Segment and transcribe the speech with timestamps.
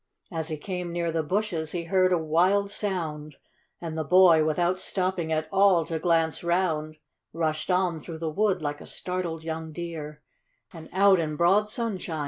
[0.29, 3.35] 119 As he came near the hushes he heard a wild sound,
[3.79, 6.97] And the hoy, without stopping at all to glance round,
[7.37, 10.23] Hushed on through the wood like a startled young deer,
[10.73, 12.19] And out in broad sunshine.